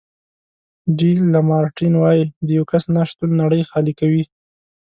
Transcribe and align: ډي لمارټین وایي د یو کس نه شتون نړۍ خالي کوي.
ډي 0.97 1.11
لمارټین 1.33 1.93
وایي 1.97 2.23
د 2.45 2.47
یو 2.57 2.63
کس 2.71 2.83
نه 2.95 3.03
شتون 3.09 3.29
نړۍ 3.41 3.61
خالي 3.69 3.93
کوي. 3.99 4.23